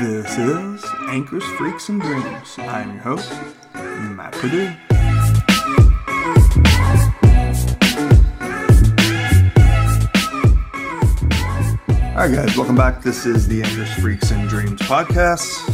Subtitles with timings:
[0.00, 2.54] This is Anchors, Freaks, and Dreams.
[2.56, 3.30] I am your host,
[3.74, 4.72] Matt Purdue.
[12.08, 13.02] All right, guys, welcome back.
[13.02, 15.68] This is the Anchors, Freaks, and Dreams podcast,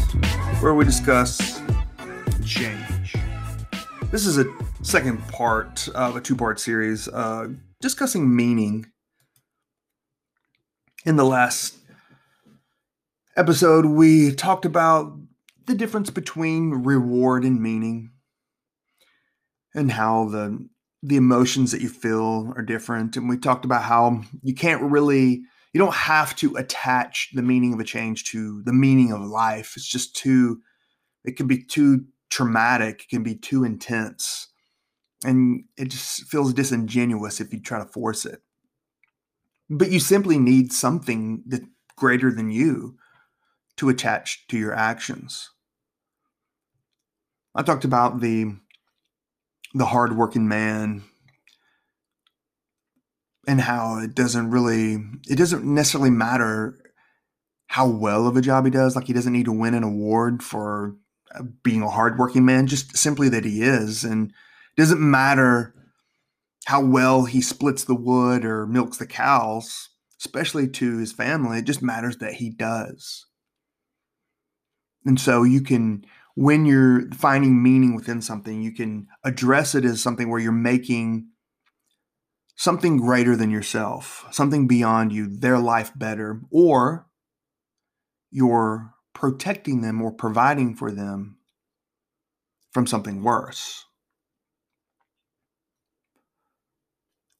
[0.61, 1.63] where we discuss
[2.45, 3.15] change.
[4.11, 4.47] This is a
[4.83, 7.47] second part of a two part series uh,
[7.81, 8.87] discussing meaning.
[11.05, 11.77] In the last
[13.37, 15.17] episode, we talked about
[15.67, 18.11] the difference between reward and meaning
[19.75, 20.69] and how the
[21.03, 23.17] the emotions that you feel are different.
[23.17, 27.75] And we talked about how you can't really you don't have to attach the meaning
[27.75, 29.75] of a change to the meaning of life.
[29.77, 30.61] It's just too
[31.25, 34.49] it can be too traumatic it can be too intense.
[35.25, 38.41] And it just feels disingenuous if you try to force it.
[39.69, 41.63] But you simply need something that
[41.97, 42.97] greater than you
[43.77, 45.51] to attach to your actions.
[47.55, 48.57] I talked about the
[49.75, 51.05] the hardworking man
[53.47, 56.79] and how it doesn't really it doesn't necessarily matter
[57.69, 58.97] how well of a job he does.
[58.97, 60.97] Like he doesn't need to win an award for
[61.35, 64.05] uh, being a hardworking man, just simply that he is.
[64.05, 65.75] And it doesn't matter
[66.67, 71.59] how well he splits the wood or milks the cows, especially to his family.
[71.59, 73.26] It just matters that he does.
[75.07, 76.05] And so you can,
[76.35, 81.29] when you're finding meaning within something, you can address it as something where you're making
[82.57, 87.07] something greater than yourself, something beyond you, their life better, or
[88.31, 91.39] you're protecting them or providing for them
[92.73, 93.85] from something worse.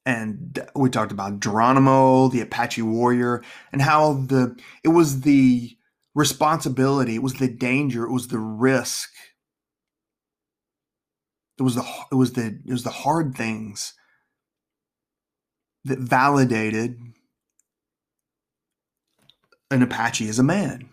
[0.05, 3.43] And we talked about Geronimo, the Apache warrior,
[3.73, 5.77] and how the it was the
[6.17, 9.11] responsibility, it was the danger, it was the risk.
[11.59, 13.93] It was the it was the it was the hard things
[15.85, 16.99] that validated
[19.69, 20.89] an Apache as a man.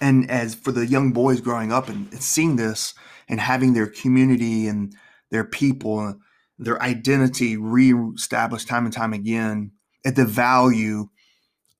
[0.00, 2.94] And as for the young boys growing up and, seeing this
[3.28, 4.94] and having their community and
[5.30, 6.14] their people,
[6.58, 9.72] their identity reestablished time and time again
[10.04, 11.08] at the value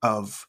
[0.03, 0.47] of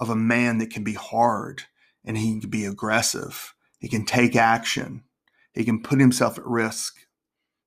[0.00, 1.64] of a man that can be hard
[2.04, 3.54] and he can be aggressive.
[3.78, 5.04] He can take action.
[5.52, 6.96] He can put himself at risk.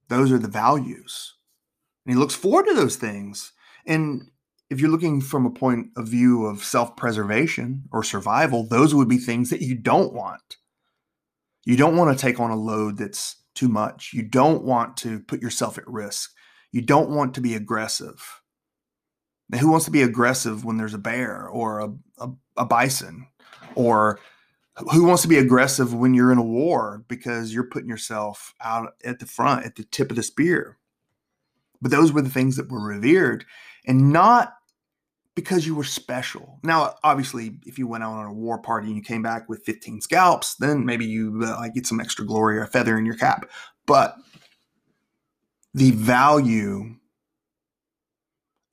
[0.10, 1.36] Those are the values.
[2.06, 3.52] And he looks forward to those things.
[3.86, 4.32] And
[4.70, 9.08] if you're looking from a point of view of self preservation or survival, those would
[9.08, 10.58] be things that you don't want.
[11.66, 14.12] You don't want to take on a load that's too much.
[14.14, 16.32] You don't want to put yourself at risk.
[16.72, 18.42] You don't want to be aggressive.
[19.50, 23.28] Now, who wants to be aggressive when there's a bear or a, a, a bison
[23.78, 24.20] or
[24.92, 28.94] who wants to be aggressive when you're in a war because you're putting yourself out
[29.04, 30.78] at the front at the tip of the spear.
[31.82, 33.46] But those were the things that were revered
[33.86, 34.54] and not
[35.36, 36.60] because you were special.
[36.64, 39.64] Now obviously if you went out on a war party and you came back with
[39.64, 43.18] 15 scalps then maybe you uh, get some extra glory or a feather in your
[43.18, 43.48] cap.
[43.86, 44.16] But
[45.74, 46.96] the value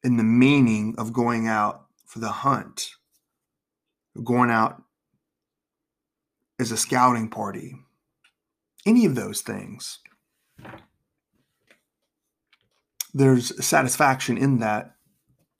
[0.02, 2.90] and the meaning of going out for the hunt
[4.22, 4.83] going out
[6.58, 7.74] as a scouting party,
[8.86, 9.98] any of those things.
[13.12, 14.94] There's satisfaction in that,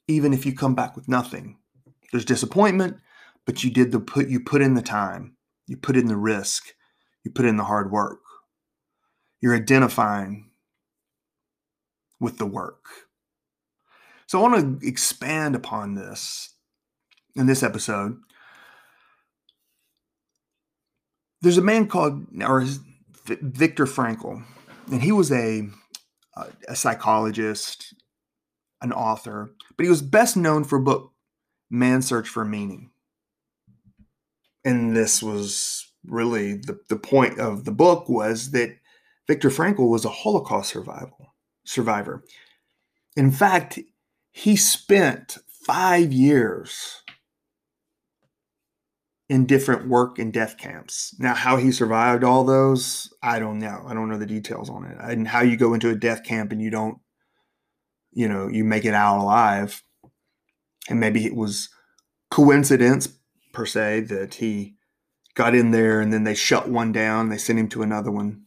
[0.09, 1.59] even if you come back with nothing.
[2.12, 2.99] There's disappointment,
[3.44, 6.75] but you did the put you put in the time, you put in the risk,
[7.25, 8.21] you put in the hard work.
[9.41, 10.50] You're identifying
[12.21, 12.84] with the work.
[14.27, 16.54] So I want to expand upon this
[17.37, 18.16] in this episode
[21.44, 22.65] there's a man called or
[23.27, 24.43] Viktor Frankl,
[24.91, 25.69] and he was a
[26.66, 27.94] a psychologist,
[28.82, 31.12] an author, but he was best known for a book
[31.71, 32.91] Man's Search for Meaning.
[34.65, 38.77] And this was really the, the point of the book was that
[39.28, 41.34] Viktor Frankl was a Holocaust survival
[41.65, 42.24] survivor.
[43.16, 43.78] In fact,
[44.33, 47.03] he spent five years
[49.28, 51.15] in different work and death camps.
[51.18, 53.82] Now, how he survived all those, I don't know.
[53.86, 54.97] I don't know the details on it.
[55.00, 56.98] And how you go into a death camp and you don't,
[58.12, 59.82] you know, you make it out alive.
[60.88, 61.71] And maybe it was
[62.30, 63.09] coincidence
[63.53, 64.74] per se that he
[65.34, 68.42] got in there and then they shut one down, they sent him to another one.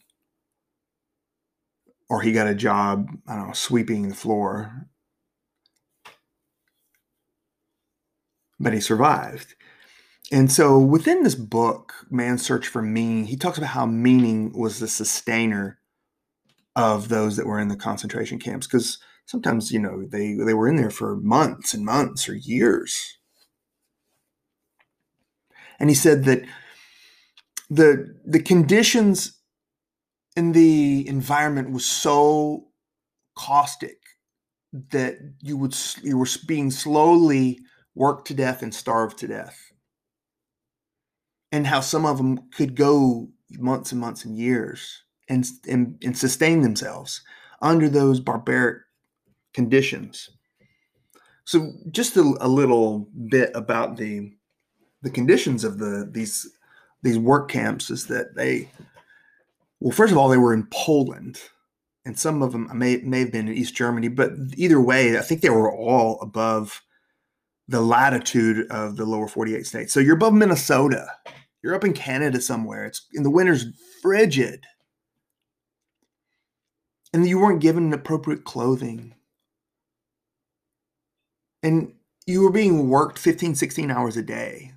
[2.10, 4.88] Or he got a job, I don't know, sweeping the floor.
[8.60, 9.57] But he survived
[10.32, 14.80] And so within this book, Man's Search for Meaning, he talks about how meaning was
[14.80, 15.80] the sustainer
[16.76, 18.68] of those that were in the concentration camps.
[18.68, 23.18] Because sometimes, you know, they, they were in there for months and months or years.
[25.80, 26.44] And he said that
[27.70, 29.40] the the conditions
[30.36, 32.70] in the environment was so
[33.38, 33.98] caustic
[34.92, 37.60] that you would you were being slowly
[37.94, 39.72] worked to death and starved to death
[41.52, 46.18] and how some of them could go months and months and years and, and, and
[46.18, 47.22] sustain themselves
[47.62, 48.80] under those barbaric
[49.54, 50.30] conditions.
[51.46, 54.34] So, just a, a, little bit about the
[55.02, 56.46] the conditions of the these
[57.04, 58.70] these work camps is that they,
[59.80, 61.40] well, first of all, they were in Poland,
[62.06, 65.22] and some of them may may have been in East Germany, but either way, I
[65.22, 66.84] think they were all above
[67.68, 69.94] the latitude of the lower 48 states.
[69.94, 71.08] So you're above Minnesota.
[71.62, 72.86] You're up in Canada somewhere.
[72.86, 73.66] It's in the winter's
[74.02, 74.66] frigid.
[77.14, 79.16] And you weren't given appropriate clothing.
[81.64, 81.94] And
[82.26, 84.74] you were being worked 15, 16 hours a day.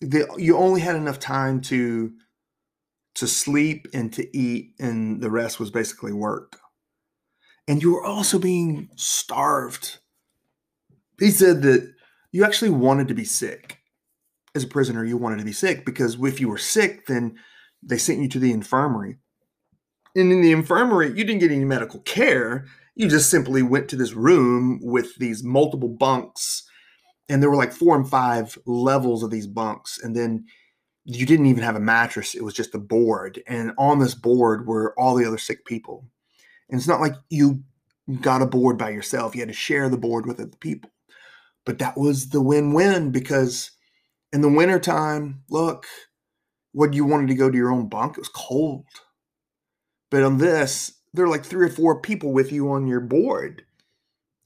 [0.00, 2.12] The, you only had enough time to
[3.14, 6.58] to sleep and to eat, and the rest was basically work.
[7.68, 9.98] And you were also being starved
[11.22, 11.92] he said that
[12.32, 13.78] you actually wanted to be sick.
[14.54, 17.36] As a prisoner, you wanted to be sick because if you were sick, then
[17.82, 19.16] they sent you to the infirmary.
[20.14, 22.66] And in the infirmary, you didn't get any medical care.
[22.94, 26.64] You just simply went to this room with these multiple bunks.
[27.28, 29.98] And there were like four and five levels of these bunks.
[30.02, 30.44] And then
[31.04, 33.42] you didn't even have a mattress, it was just a board.
[33.46, 36.06] And on this board were all the other sick people.
[36.68, 37.62] And it's not like you
[38.20, 40.90] got a board by yourself, you had to share the board with other people.
[41.64, 43.70] But that was the win-win because
[44.32, 45.86] in the wintertime, look,
[46.72, 48.86] what you wanted to go to your own bunk, it was cold.
[50.10, 53.64] But on this, there are like three or four people with you on your board.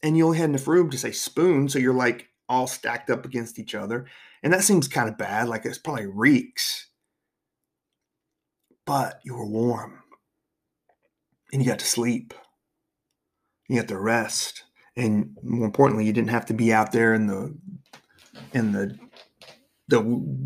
[0.02, 3.24] And you only had enough room to say spoon, so you're like all stacked up
[3.24, 4.06] against each other.
[4.42, 6.88] And that seems kind of bad, like it's probably reeks.
[8.84, 10.02] But you were warm.
[11.52, 12.34] And you got to sleep.
[13.68, 14.64] You got to rest
[14.96, 17.54] and more importantly, you didn't have to be out there in the
[18.52, 18.98] in the
[19.88, 19.98] the,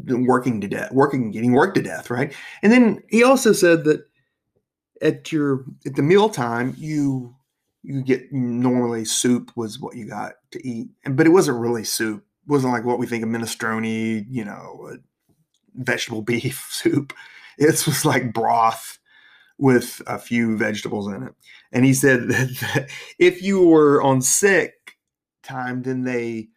[0.04, 2.34] the working to death, working, getting worked to death, right?
[2.62, 4.04] And then he also said that
[5.00, 7.34] at your at the meal time, you
[7.82, 12.22] you get normally soup was what you got to eat, but it wasn't really soup.
[12.46, 14.98] It wasn't like what we think of minestrone, you know,
[15.74, 17.14] vegetable beef soup.
[17.56, 18.99] It was like broth
[19.60, 21.34] with a few vegetables in it.
[21.70, 24.96] And he said that if you were on sick
[25.42, 26.48] time, then they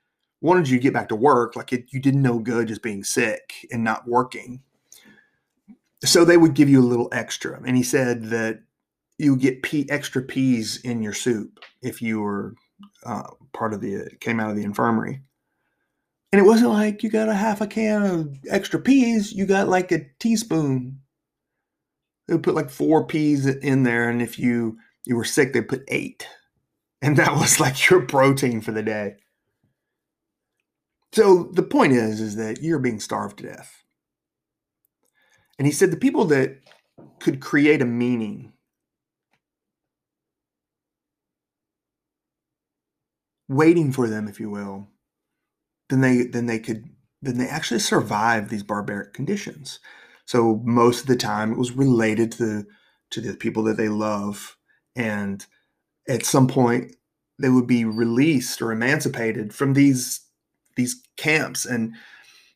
[0.42, 1.56] wanted you to get back to work.
[1.56, 4.62] Like it, you didn't know good just being sick and not working.
[6.04, 7.62] So they would give you a little extra.
[7.66, 8.62] And he said that
[9.18, 12.56] you get pea, extra peas in your soup if you were
[13.06, 15.22] uh, part of the came out of the infirmary.
[16.32, 19.32] And it wasn't like you got a half a can of extra peas.
[19.32, 21.00] You got like a teaspoon
[22.28, 25.62] they would put like four peas in there, and if you you were sick, they
[25.62, 26.28] put eight,
[27.02, 29.16] and that was like your protein for the day.
[31.14, 33.84] So the point is, is that you're being starved to death.
[35.60, 36.58] And he said the people that
[37.20, 38.54] could create a meaning
[43.48, 44.88] waiting for them, if you will,
[45.90, 46.90] then they then they could
[47.22, 49.80] then they actually survive these barbaric conditions.
[50.26, 52.66] So most of the time it was related to
[53.12, 54.58] to the people that they love
[54.96, 55.46] and
[56.10, 56.96] at some point
[57.40, 60.22] they would be released or emancipated from these
[60.76, 61.94] these camps and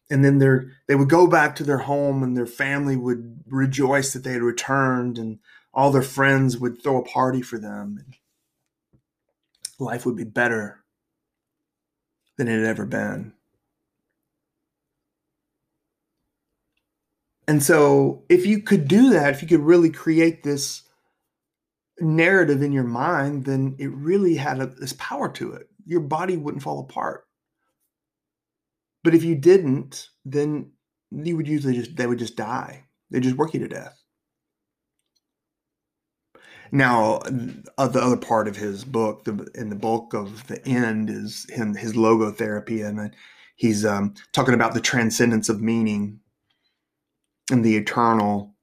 [0.09, 4.13] and then they're they would go back to their home and their family would rejoice
[4.13, 5.39] that they had returned and
[5.74, 8.15] all their friends would throw a party for them and
[9.79, 10.83] life would be better
[12.38, 13.33] than it had ever been
[17.48, 20.84] And so, if you could do that, if you could really create this
[22.00, 25.70] narrative in your mind, then it really had a, this power to it.
[25.86, 27.25] Your body wouldn't fall apart.
[29.04, 30.72] But if you didn't, then
[31.12, 32.84] you would usually just, they would just die.
[33.10, 33.98] They just work you to death.
[36.72, 37.22] Now,
[37.77, 41.46] uh, the other part of his book, the, in the bulk of the end, is
[41.50, 43.16] him his logotherapy, and
[43.56, 46.20] he's um, talking about the transcendence of meaning
[47.51, 48.54] and the eternal.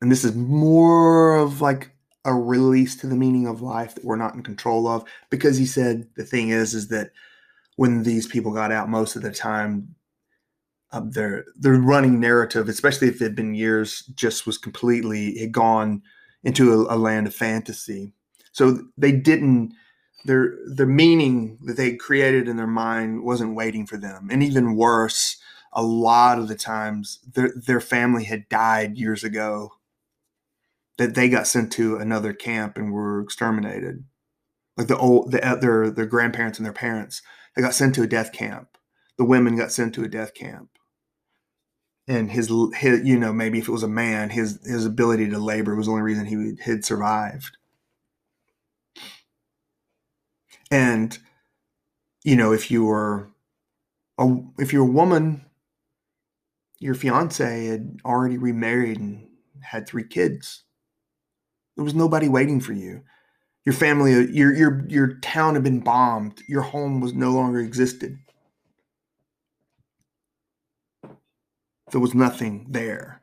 [0.00, 1.90] And this is more of like
[2.24, 5.66] a release to the meaning of life that we're not in control of because he
[5.66, 7.10] said the thing is is that
[7.76, 9.94] when these people got out, most of the time,
[10.92, 15.52] um, their their running narrative, especially if it had been years, just was completely had
[15.52, 16.02] gone
[16.44, 18.12] into a, a land of fantasy.
[18.52, 19.74] So they didn't
[20.24, 24.76] their the meaning that they created in their mind wasn't waiting for them, and even
[24.76, 25.36] worse,
[25.74, 29.72] a lot of the times their their family had died years ago.
[30.96, 34.04] That they got sent to another camp and were exterminated,
[34.76, 37.20] like the old the, uh, their their grandparents and their parents
[37.54, 38.76] they got sent to a death camp.
[39.16, 40.70] The women got sent to a death camp.
[42.06, 45.38] And his, his, you know, maybe if it was a man, his his ability to
[45.38, 47.56] labor was the only reason he had survived.
[50.70, 51.18] And,
[52.24, 53.30] you know, if you were
[54.18, 55.46] a if you're a woman,
[56.84, 59.26] your fiance had already remarried and
[59.62, 60.64] had three kids.
[61.76, 63.02] There was nobody waiting for you
[63.64, 66.42] your family, your your your town had been bombed.
[66.46, 68.18] Your home was no longer existed.
[71.90, 73.22] There was nothing there.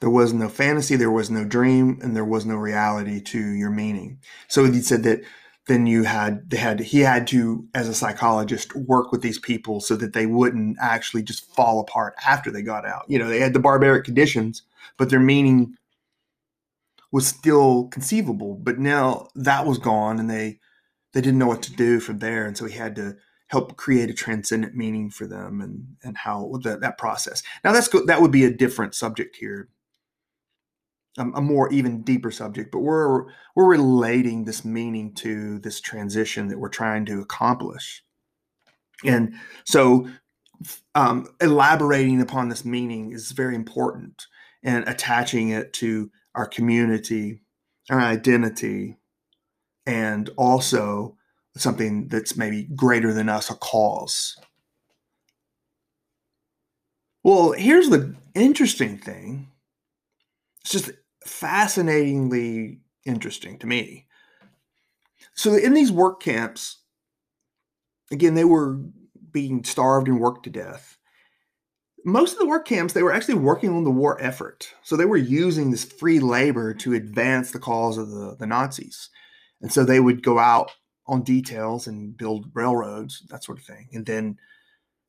[0.00, 3.70] There was no fantasy, there was no dream, and there was no reality to your
[3.70, 4.18] meaning.
[4.48, 5.20] So he said that
[5.66, 9.80] then you had they had he had to as a psychologist work with these people
[9.80, 13.04] so that they wouldn't actually just fall apart after they got out.
[13.08, 14.62] You know, they had the barbaric conditions,
[14.96, 15.76] but their meaning
[17.12, 20.58] was still conceivable, but now that was gone and they
[21.12, 23.16] they didn't know what to do from there, and so he had to
[23.48, 27.42] help create a transcendent meaning for them and and how that that process.
[27.62, 29.68] Now that's that would be a different subject here,
[31.18, 36.48] a, a more even deeper subject, but we're we're relating this meaning to this transition
[36.48, 38.02] that we're trying to accomplish,
[39.04, 40.08] and so
[40.94, 44.26] um, elaborating upon this meaning is very important
[44.62, 47.42] and attaching it to our community,
[47.90, 48.96] our identity,
[49.86, 51.16] and also
[51.56, 54.36] something that's maybe greater than us, a cause.
[57.24, 59.48] Well, here's the interesting thing.
[60.62, 60.90] It's just
[61.24, 64.06] fascinatingly interesting to me.
[65.34, 66.78] So, in these work camps,
[68.10, 68.78] again, they were
[69.32, 70.96] being starved and worked to death.
[72.04, 74.74] Most of the work camps they were actually working on the war effort.
[74.82, 79.08] So they were using this free labor to advance the cause of the, the nazis.
[79.60, 80.72] And so they would go out
[81.06, 83.88] on details and build railroads that sort of thing.
[83.92, 84.38] And then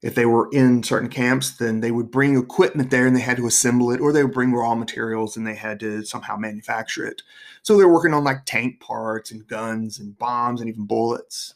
[0.04, 3.38] if they were in certain camps then they would bring equipment there and they had
[3.38, 7.06] to assemble it or they would bring raw materials and they had to somehow manufacture
[7.06, 7.24] it
[7.64, 11.56] so they were working on like tank parts and guns and bombs and even bullets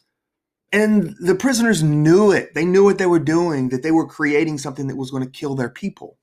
[0.72, 2.54] and the prisoners knew it.
[2.54, 5.30] They knew what they were doing, that they were creating something that was going to
[5.30, 6.18] kill their people,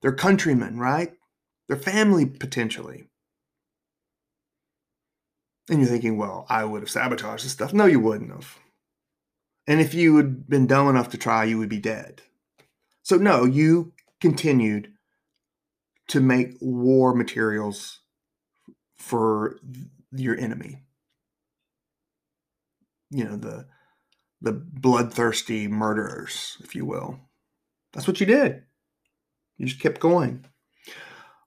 [0.00, 1.12] their countrymen, right?
[1.68, 3.08] Their family, potentially.
[5.70, 7.72] And you're thinking, well, I would have sabotaged this stuff.
[7.72, 8.58] No, you wouldn't have.
[9.66, 12.22] And if you had been dumb enough to try, you would be dead.
[13.02, 14.92] So, no, you continued
[16.08, 18.00] to make war materials
[18.94, 19.58] for
[20.12, 20.84] your enemy
[23.14, 23.66] you know the
[24.42, 27.18] the bloodthirsty murderers, if you will.
[27.92, 28.62] That's what you did.
[29.56, 30.44] You just kept going.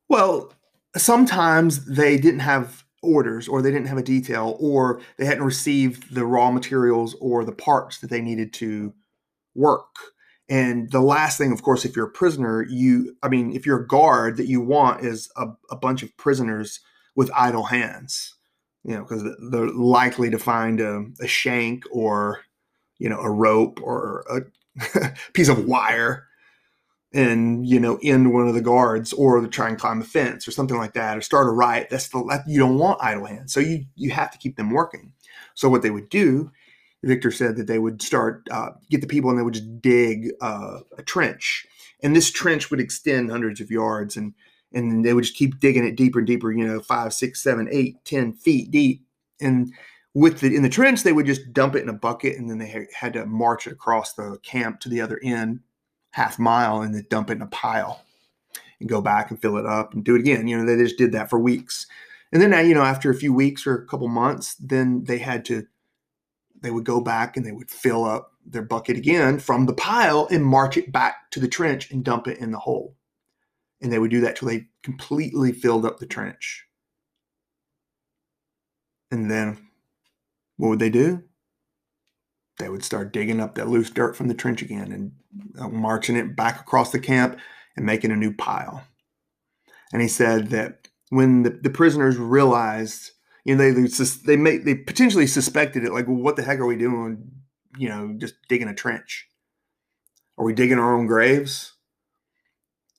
[0.10, 0.54] Well,
[0.96, 6.14] sometimes they didn't have orders or they didn't have a detail or they hadn't received
[6.14, 8.94] the raw materials or the parts that they needed to
[9.56, 9.96] work.
[10.50, 13.82] And the last thing, of course, if you're a prisoner, you, I mean, if you're
[13.82, 16.80] a guard, that you want is a, a bunch of prisoners
[17.16, 18.38] with idle hands
[18.88, 22.40] you know, because they're likely to find a, a, shank or,
[23.00, 26.27] you know, a rope or a piece of wire
[27.14, 30.52] and, you know, end one of the guards or try and climb a fence or
[30.52, 31.88] something like that or start a riot.
[31.90, 33.54] That's the, you don't want idle hands.
[33.54, 35.14] So you, you have to keep them working.
[35.54, 36.52] So what they would do,
[37.04, 40.32] Viktor said that they would start, uh, get the people and they would just dig
[40.42, 41.66] uh, a trench.
[42.04, 44.18] And this trench would extend hundreds of yards.
[44.18, 44.34] And
[44.74, 47.70] and they would just keep digging it deeper and deeper, you know, five, six, seven,
[47.72, 49.02] eight, ten feet deep.
[49.40, 49.74] And
[50.14, 52.58] with the in the trench, they would just dump it in a bucket, and then
[52.58, 55.62] they had to march it across the camp to the other end,
[56.18, 58.04] half mile, and then dump it in a pile,
[58.80, 60.48] and go back and fill it up and do it again.
[60.48, 61.88] You know, they just did that for weeks,
[62.32, 65.18] and then uh, you know, after a few weeks or a couple months, then they
[65.18, 65.66] had to,
[66.62, 70.28] they would go back and they would fill up their bucket again from the pile
[70.32, 72.96] and march it back to the trench and dump it in the hole
[73.82, 76.66] and they would do that till they completely filled up the trench.
[79.12, 79.58] And then
[80.58, 81.24] what would they do?
[82.58, 85.12] They would start digging up that loose dirt from the trench again and
[85.60, 87.40] uh, marching it back across the camp
[87.76, 88.84] and making a new pile.
[89.94, 93.12] And he said that when the, the prisoners realized,
[93.46, 93.88] you know, they
[94.26, 97.32] they make, they potentially suspected it, like, well, what the heck are we doing
[97.78, 99.28] you know, just digging a trench?
[100.38, 101.74] Are we digging our own graves?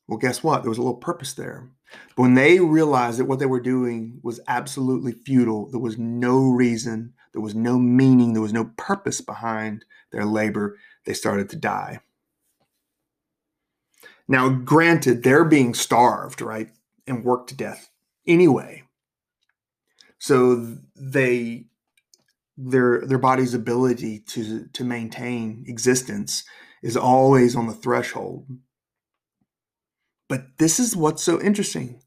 [0.06, 0.62] Well, guess what?
[0.62, 1.70] There was a little purpose there.
[2.16, 6.50] But when they realized that what they were doing was absolutely futile, there was no
[6.50, 11.56] reason, there was no meaning, there was no purpose behind their labor, they started to
[11.56, 12.00] die.
[14.26, 16.70] Now, granted, they're being starved, right?
[17.06, 17.88] And worked to death
[18.26, 18.82] anyway.
[20.18, 21.64] So they
[22.56, 26.44] their their body's ability to to maintain existence
[26.82, 28.46] is always on the threshold.
[30.28, 32.02] But this is what's so interesting.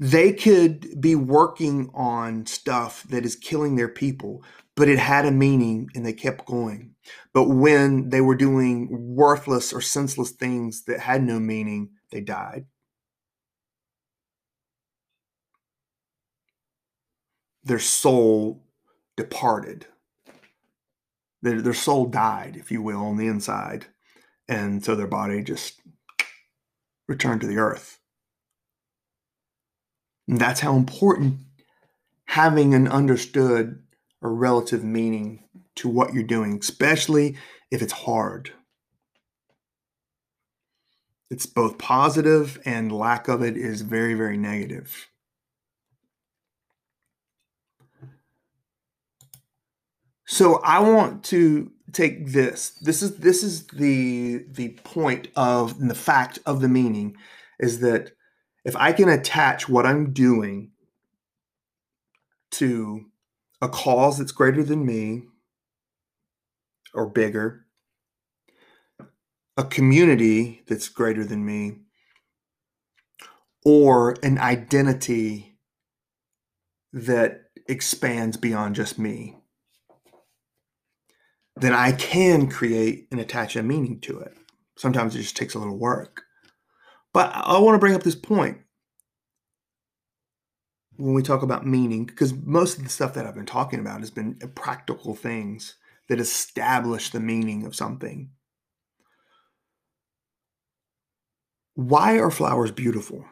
[0.00, 4.42] They could be working on stuff that is killing their people,
[4.74, 6.94] but it had a meaning and they kept going.
[7.34, 12.64] But when they were doing worthless or senseless things that had no meaning, they died.
[17.62, 18.64] Their soul
[19.18, 19.84] departed.
[21.42, 23.88] Their, their soul died, if you will, on the inside.
[24.48, 25.82] And so their body just
[27.06, 27.99] returned to the earth.
[30.30, 31.40] And that's how important
[32.26, 33.82] having an understood
[34.22, 35.42] or relative meaning
[35.74, 37.36] to what you're doing, especially
[37.72, 38.52] if it's hard.
[41.30, 45.08] It's both positive and lack of it is very, very negative.
[50.26, 52.70] So I want to take this.
[52.80, 57.16] This is this is the the point of the fact of the meaning
[57.58, 58.12] is that
[58.64, 60.72] if I can attach what I'm doing
[62.52, 63.06] to
[63.62, 65.24] a cause that's greater than me
[66.94, 67.66] or bigger,
[69.56, 71.76] a community that's greater than me,
[73.64, 75.58] or an identity
[76.92, 79.40] that expands beyond just me
[81.60, 84.36] then I can create and attach a meaning to it.
[84.78, 86.22] Sometimes it just takes a little work.
[87.12, 88.58] But I want to bring up this point
[90.96, 94.00] when we talk about meaning, because most of the stuff that I've been talking about
[94.00, 95.76] has been uh, practical things
[96.08, 98.30] that establish the meaning of something.
[101.74, 103.24] Why are flowers beautiful?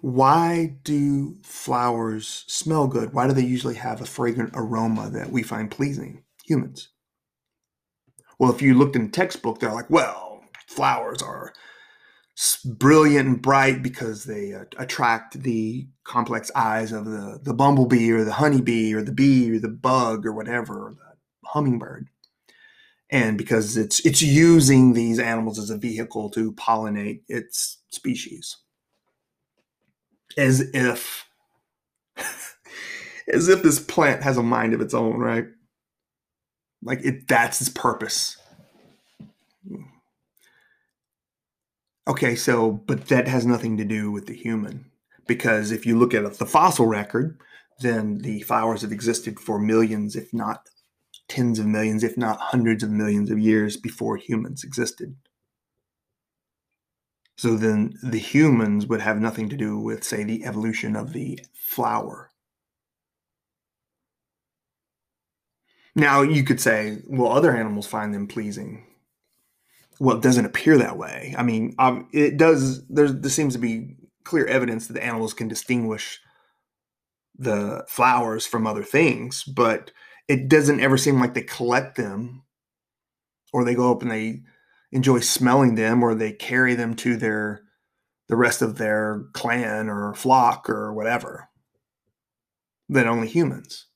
[0.00, 3.12] why do flowers smell good?
[3.12, 6.90] Why do they usually have a fragrant aroma that we find pleasing, humans?
[8.38, 10.27] Well, if you looked in a textbook, they're like, well,
[10.68, 11.52] flowers are
[12.64, 18.22] brilliant and bright because they uh, attract the complex eyes of the, the bumblebee or
[18.24, 22.08] the honeybee or the bee or the bug or whatever, or the hummingbird.
[23.10, 28.58] And because it's it's using these animals as a vehicle to pollinate its species
[30.36, 31.26] as if
[33.32, 35.46] as if this plant has a mind of its own, right?
[36.82, 38.36] Like it that's its purpose.
[42.08, 44.90] Okay, so but that has nothing to do with the human
[45.28, 47.38] because if you look at the fossil record,
[47.80, 50.68] then the flowers have existed for millions, if not
[51.28, 55.16] tens of millions, if not hundreds of millions of years before humans existed.
[57.38, 61.40] So then the humans would have nothing to do with, say, the evolution of the
[61.54, 62.30] flower.
[65.94, 68.87] Now, you could say, well, other animals find them pleasing.
[70.00, 71.34] Well, it doesn't appear that way.
[71.36, 75.34] I mean, um, it does, there, there seems to be clear evidence that the animals
[75.34, 76.20] can distinguish
[77.38, 79.90] the flowers from other things, but
[80.28, 82.42] it doesn't ever seem like they collect them
[83.52, 84.42] or they go up and they
[84.92, 87.62] enjoy smelling them or they carry them to their
[88.28, 91.48] the rest of their clan or flock or whatever
[92.88, 93.87] than only humans.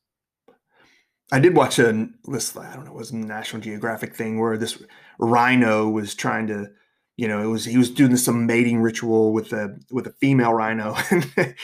[1.32, 4.56] I did watch a this I don't know it was a National Geographic thing where
[4.56, 4.82] this
[5.18, 6.68] rhino was trying to
[7.16, 10.52] you know it was he was doing some mating ritual with a with a female
[10.52, 11.54] rhino and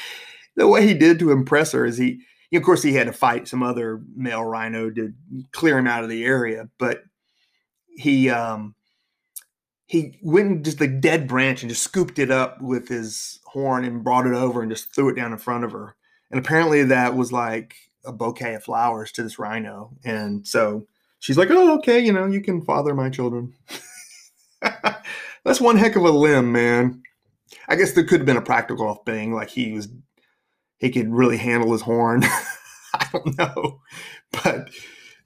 [0.57, 2.21] the way he did to impress her is he
[2.53, 5.13] of course he had to fight some other male rhino to
[5.53, 7.05] clear him out of the area but
[7.89, 8.75] he um
[9.89, 13.85] he went and just the dead branch and just scooped it up with his horn
[13.85, 15.97] and brought it over and just threw it down in front of her.
[16.31, 17.75] And apparently that was like
[18.05, 19.91] a bouquet of flowers to this rhino.
[20.05, 20.87] And so
[21.19, 23.55] she's like, "Oh, okay, you know, you can father my children."
[25.45, 27.03] That's one heck of a limb, man.
[27.69, 29.89] I guess there could have been a practical thing, like he was
[30.79, 32.23] he could really handle his horn.
[32.95, 33.81] I don't know,
[34.43, 34.71] but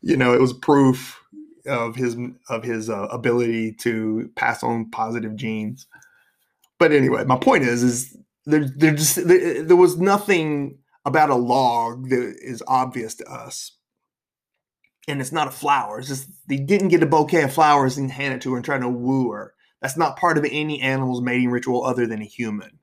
[0.00, 1.20] you know, it was proof
[1.66, 2.16] of his
[2.48, 5.86] of his uh, ability to pass on positive genes.
[6.78, 11.34] But anyway, my point is is there there just there, there was nothing about a
[11.34, 13.72] log that is obvious to us.
[15.08, 15.98] and it's not a flower.
[15.98, 18.64] It's just they didn't get a bouquet of flowers and hand it to her and
[18.64, 19.54] try to woo her.
[19.80, 22.78] That's not part of any animal's mating ritual other than a human.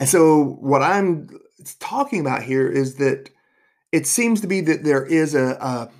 [0.00, 1.28] And so, what I'm
[1.78, 3.30] talking about here is that
[3.92, 5.90] it seems to be that there is a,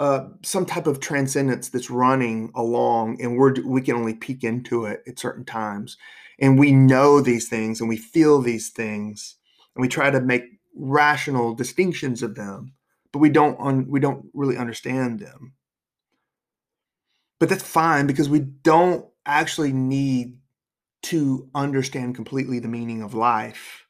[0.00, 4.42] a, a some type of transcendence that's running along, and we're we can only peek
[4.42, 5.96] into it at certain times,
[6.38, 9.36] and we know these things and we feel these things,
[9.74, 12.74] and we try to make rational distinctions of them,
[13.12, 15.54] but we don't un, we don't really understand them.
[17.40, 20.38] But that's fine because we don't actually need
[21.04, 23.86] to understand completely the meaning of life,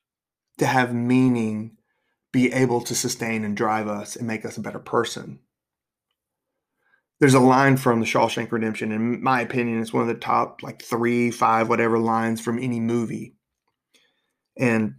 [0.59, 1.77] to have meaning
[2.33, 5.39] be able to sustain and drive us and make us a better person.
[7.21, 10.63] There's a line from the Shawshank Redemption, in my opinion, it's one of the top
[10.63, 13.35] like three, five, whatever lines from any movie.
[14.57, 14.95] And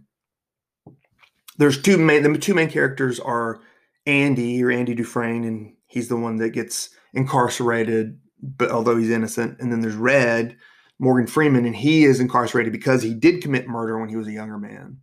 [1.56, 3.60] there's two main the two main characters are
[4.06, 9.58] Andy or Andy Dufresne, and he's the one that gets incarcerated, but although he's innocent.
[9.58, 10.56] And then there's Red,
[10.98, 14.32] Morgan Freeman, and he is incarcerated because he did commit murder when he was a
[14.32, 14.98] younger man.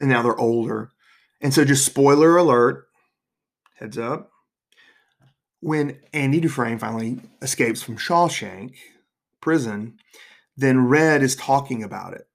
[0.00, 0.90] And now they're older.
[1.40, 2.86] And so, just spoiler alert,
[3.76, 4.31] heads up.
[5.62, 8.74] When Andy Dufresne finally escapes from Shawshank
[9.40, 9.96] prison,
[10.56, 12.26] then Red is talking about it.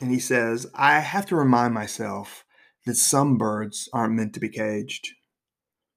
[0.00, 2.46] And he says, I have to remind myself
[2.86, 5.10] that some birds aren't meant to be caged.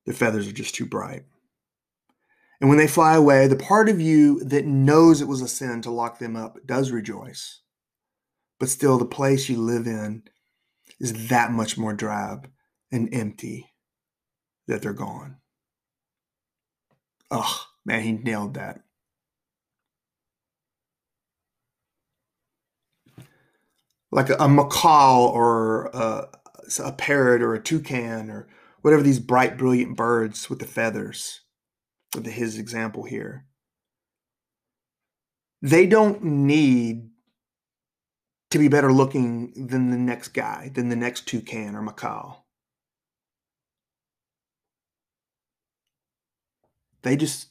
[0.06, 1.24] Their feathers are just too bright.
[2.60, 5.82] And when they fly away, the part of you that knows it was a sin
[5.84, 7.62] to lock them up does rejoice.
[8.60, 10.24] But still, the place you live in
[11.00, 12.50] is that much more drab
[12.92, 13.72] and empty
[14.68, 15.38] that they're gone.
[17.30, 18.82] Oh, man, he nailed that.
[24.12, 26.30] Like a, a macaw or a,
[26.84, 28.48] a parrot or a toucan or
[28.82, 31.42] whatever these bright, brilliant birds with the feathers
[32.16, 33.46] with his example here.
[35.62, 37.10] They don't need
[38.52, 42.38] to be better looking than the next guy, than the next toucan or macaw.
[47.08, 47.48] They just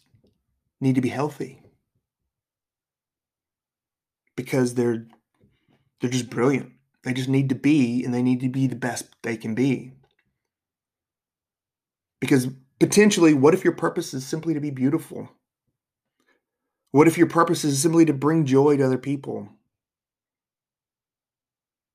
[0.82, 1.62] need to be healthy
[4.36, 5.06] because they're
[5.98, 6.72] they're just brilliant.
[7.04, 9.92] They just need to be and they need to be the best they can be.
[12.20, 15.30] Because potentially, what if your purpose is simply to be beautiful?
[16.90, 19.48] What if your purpose is simply to bring joy to other people?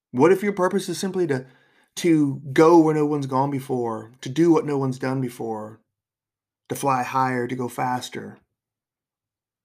[0.09, 1.45] What if your purpose is simply to
[1.97, 5.80] to go where no one's gone before, to do what no one's done before,
[6.71, 8.39] to fly higher, to go faster,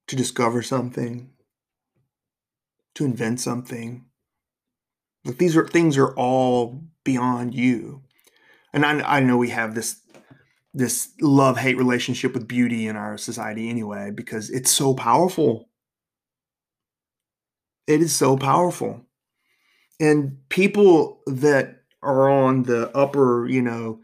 [0.08, 1.30] to discover something,
[2.96, 4.04] to invent something?
[5.24, 8.02] Like these are things are all beyond you.
[8.72, 10.00] And I, I know we have this
[10.74, 15.68] this love hate relationship with beauty in our society anyway because it's so powerful.
[17.86, 19.06] It is so powerful.
[20.00, 24.00] And people that are on the upper, you know,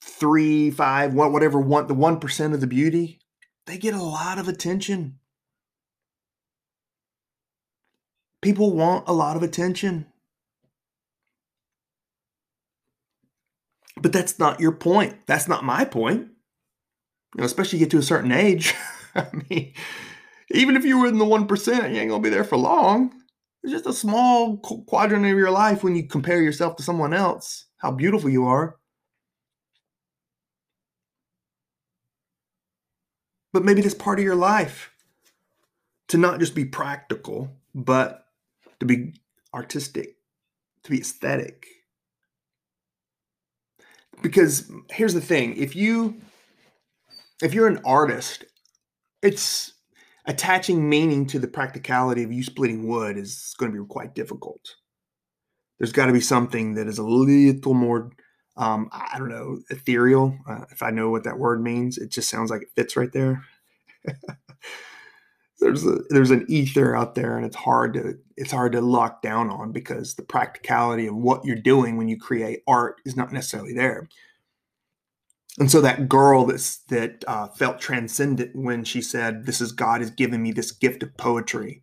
[0.00, 3.20] three, five, whatever, one, the 1% of the beauty,
[3.66, 5.18] they get a lot of attention.
[8.42, 10.06] People want a lot of attention.
[14.00, 15.26] But that's not your point.
[15.26, 16.28] That's not my point.
[17.34, 18.74] You know, especially get to a certain age.
[19.14, 19.72] I mean,
[20.50, 23.12] even if you were in the 1%, you ain't going to be there for long.
[23.62, 27.66] It's just a small quadrant of your life when you compare yourself to someone else,
[27.78, 28.76] how beautiful you are.
[33.56, 34.90] But maybe that's part of your life.
[36.08, 38.26] To not just be practical, but
[38.80, 39.14] to be
[39.54, 40.16] artistic,
[40.82, 41.66] to be aesthetic,
[44.20, 46.20] because here's the thing if you
[47.40, 48.44] if you're an artist
[49.22, 49.72] it's
[50.26, 54.60] attaching meaning to the practicality of you splitting wood is going to be quite difficult.
[55.78, 58.10] There's got to be something that is a little more
[58.56, 62.28] um, i don't know ethereal uh, if i know what that word means it just
[62.30, 63.44] sounds like it fits right there.
[65.58, 69.22] There's a there's an ether out there and it's hard to it's hard to lock
[69.22, 73.32] down on because the practicality of what you're doing when you create art is not
[73.32, 74.06] necessarily there.
[75.58, 80.02] And so that girl that's that uh, felt transcendent when she said this is god
[80.02, 81.82] has given me this gift of poetry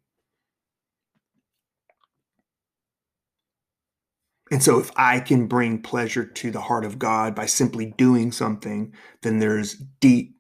[4.54, 8.32] and so if i can bring pleasure to the heart of god by simply doing
[8.32, 10.38] something then there's deep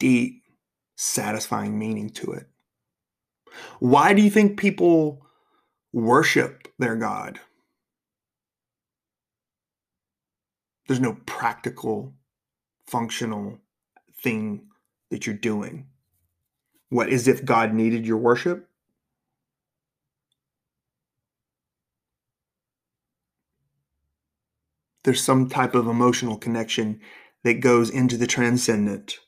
[0.00, 0.42] deep
[0.96, 2.48] satisfying meaning to it.
[3.78, 5.26] Why do you think people
[5.92, 7.40] worship their God?
[10.88, 12.14] There's no practical,
[12.86, 13.58] functional
[14.22, 14.62] thing
[15.10, 15.86] that you're doing.
[16.88, 18.68] What is if God needed your worship?
[25.04, 27.00] There's some type of emotional connection
[27.44, 29.18] that goes into the transcendent,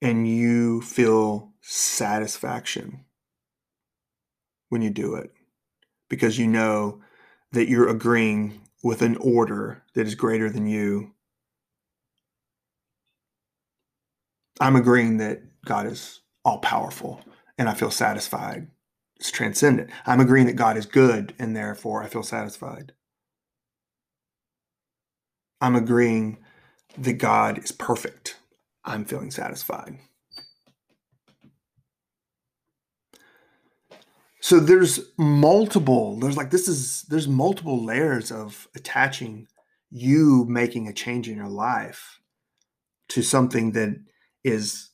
[0.00, 3.04] and you feel satisfaction
[4.68, 5.32] when you do it
[6.08, 7.00] because you know
[7.52, 11.12] that you're agreeing with an order that is greater than you.
[14.60, 17.22] I'm agreeing that God is all powerful
[17.58, 18.68] and I feel satisfied.
[19.16, 19.90] It's transcendent.
[20.06, 22.92] I'm agreeing that God is good and therefore I feel satisfied.
[25.64, 26.36] I'm agreeing
[26.98, 28.36] that God is perfect.
[28.84, 29.98] I'm feeling satisfied.
[34.40, 39.46] So there's multiple, there's like this is there's multiple layers of attaching
[39.90, 42.20] you making a change in your life
[43.08, 43.98] to something that
[44.44, 44.90] is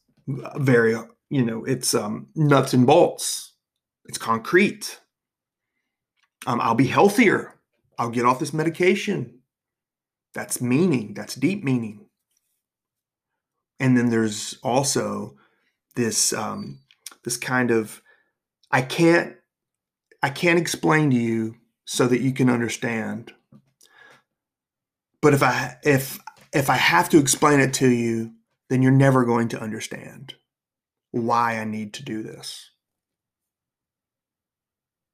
[0.54, 0.94] very,
[1.30, 3.54] you know, it's um, nuts and bolts.
[4.04, 5.00] It's concrete.
[6.46, 7.56] Um, I'll be healthier.
[7.98, 9.39] I'll get off this medication.
[10.34, 11.14] That's meaning.
[11.14, 12.06] That's deep meaning.
[13.78, 15.36] And then there's also
[15.96, 16.80] this um,
[17.24, 18.02] this kind of
[18.70, 19.36] I can't
[20.22, 23.32] I can't explain to you so that you can understand.
[25.20, 26.18] But if I if
[26.52, 28.32] if I have to explain it to you,
[28.68, 30.34] then you're never going to understand
[31.10, 32.70] why I need to do this.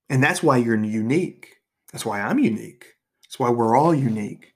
[0.09, 1.57] And that's why you're unique.
[1.93, 2.85] That's why I'm unique.
[3.25, 4.53] That's why we're all unique.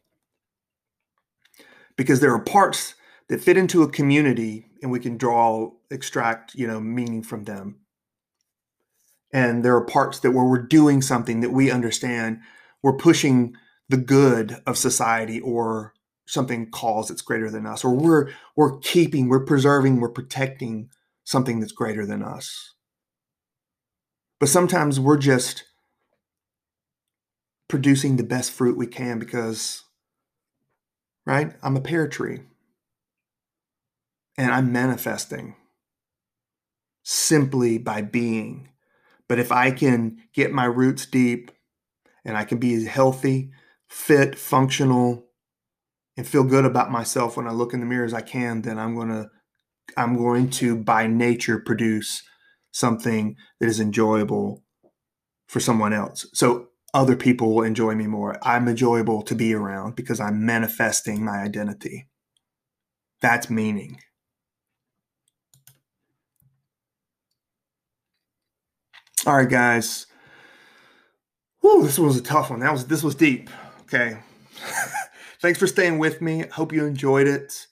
[2.01, 2.95] Because there are parts
[3.29, 7.81] that fit into a community and we can draw extract, you know, meaning from them.
[9.35, 12.39] And there are parts that where we're doing something that we understand
[12.83, 13.55] we're pushing
[13.91, 15.93] the good of society or
[16.25, 20.89] something cause that's greater than us or we're we're keeping we're preserving we're protecting
[21.25, 22.77] something that's greater than us.
[24.39, 25.65] But sometimes we're just
[27.69, 29.85] producing the best fruit we can because
[31.31, 31.53] right?
[31.63, 32.41] I'm a pear tree.
[34.37, 35.55] And i'm manifesting
[37.03, 38.71] simply by being.
[39.29, 41.51] But if I can get my roots deep
[42.25, 43.51] and I can be healthy,
[43.89, 45.27] fit, functional,
[46.17, 48.79] and feel good about myself when I look in the mirror as I can, then
[48.79, 49.31] I'm going to
[49.97, 52.23] I'm going to by nature produce
[52.73, 54.63] something that is enjoyable
[55.49, 56.27] for someone else.
[56.33, 58.39] So other people will enjoy me more.
[58.43, 62.09] I'm enjoyable to be around because I'm manifesting my identity.
[63.21, 64.01] That's meaning.
[69.27, 70.07] All right, guys.
[71.61, 72.61] Whew, this was a tough one.
[72.61, 73.51] That was this was deep.
[73.83, 74.19] Okay.
[75.43, 76.47] Thanks for staying with me.
[76.53, 77.67] Hope you enjoyed it.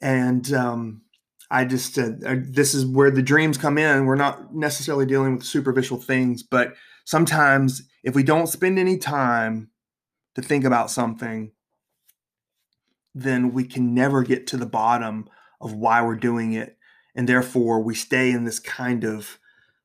[0.00, 1.02] And um,
[1.50, 4.04] I just uh, this is where the dreams come in.
[4.04, 9.70] We're not necessarily dealing with superficial things, but sometimes if we don't spend any time
[10.34, 11.52] to think about something,
[13.14, 15.28] then we can never get to the bottom
[15.60, 16.76] of why we're doing it,
[17.14, 19.38] and therefore we stay in this kind of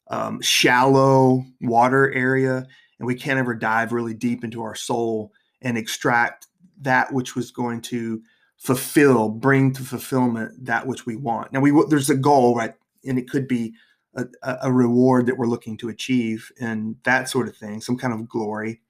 [0.09, 2.65] um, shallow water area,
[2.99, 6.47] and we can't ever dive really deep into our soul and extract
[6.81, 8.21] that which was going to
[8.57, 11.51] fulfill, bring to fulfillment that which we want.
[11.51, 12.73] Now, we there's a goal, right,
[13.05, 13.73] and it could be
[14.17, 18.13] a, a reward that we're looking to achieve, and that sort of thing, some kind
[18.13, 18.81] of glory.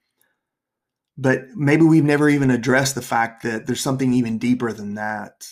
[1.16, 5.48] But maybe we've never even addressed the fact that there's something even deeper than that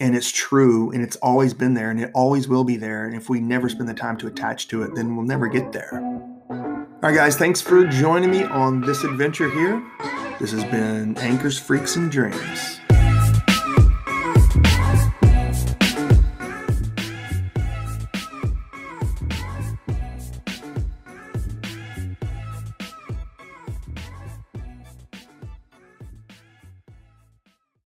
[0.00, 3.06] and it's true and it's always been there and it always will be there.
[3.06, 5.72] And if we never spend the time to attach to it, then we'll never get
[5.72, 5.98] there.
[6.50, 9.82] All right, guys, thanks for joining me on this adventure here.
[10.40, 12.80] This has been Anchors, Freaks, and Dreams.